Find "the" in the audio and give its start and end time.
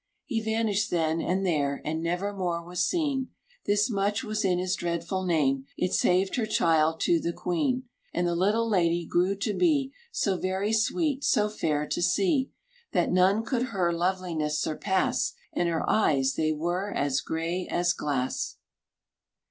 7.19-7.31, 8.27-8.33